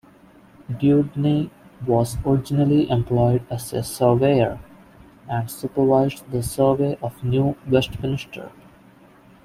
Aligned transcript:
Dewdney 0.71 1.51
was 1.85 2.17
originally 2.25 2.89
employed 2.89 3.43
as 3.51 3.71
a 3.71 3.83
surveyor, 3.83 4.57
and 5.29 5.51
supervised 5.51 6.23
the 6.31 6.41
survey 6.41 6.97
of 7.03 7.23
New 7.23 7.55
Westminster. 7.67 8.51